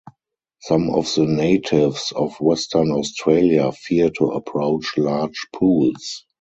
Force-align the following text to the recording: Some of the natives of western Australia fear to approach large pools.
Some 0.61 0.89
of 0.89 1.13
the 1.13 1.27
natives 1.27 2.11
of 2.15 2.41
western 2.41 2.89
Australia 2.89 3.71
fear 3.71 4.09
to 4.17 4.31
approach 4.31 4.97
large 4.97 5.37
pools. 5.53 6.25